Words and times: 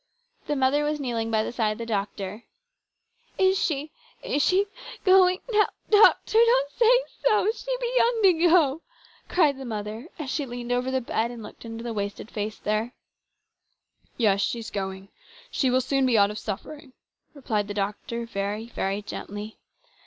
The 0.47 0.55
mother 0.55 0.83
was 0.83 0.99
kneeling 0.99 1.29
by 1.29 1.43
the 1.43 1.51
side 1.51 1.73
of 1.73 1.77
the 1.77 1.85
doctor. 1.85 2.45
"Is 3.37 3.59
she 3.63 3.91
is 4.23 4.41
she 4.43 4.65
going 5.05 5.41
now 5.51 5.67
doctor? 5.91 6.39
Don't 6.39 6.71
say 6.71 7.03
so. 7.23 7.51
She 7.51 7.77
be 7.79 7.93
young 7.97 8.19
to 8.23 8.33
go!" 8.49 8.81
cried 9.29 9.59
the 9.59 9.63
mother 9.63 10.07
as 10.17 10.31
she 10.31 10.47
leaned 10.47 10.71
over 10.71 10.89
the 10.89 11.01
bed 11.01 11.29
and 11.29 11.43
looked 11.43 11.65
into 11.65 11.83
the 11.83 11.93
wasted 11.93 12.31
face 12.31 12.57
there." 12.57 12.93
Yes, 14.17 14.41
she's 14.41 14.71
going. 14.71 15.09
She 15.51 15.69
will 15.69 15.81
soon 15.81 16.07
be 16.07 16.17
out 16.17 16.31
of 16.31 16.39
suffering," 16.39 16.93
replied 17.35 17.67
the 17.67 17.75
doctor 17.75 18.25
very, 18.25 18.69
very 18.69 19.03
gently. 19.03 19.59